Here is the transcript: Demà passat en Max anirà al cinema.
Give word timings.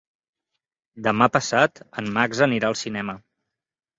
Demà 1.07 1.27
passat 1.35 1.77
en 2.03 2.09
Max 2.17 2.43
anirà 2.47 2.71
al 2.73 2.79
cinema. 2.83 3.19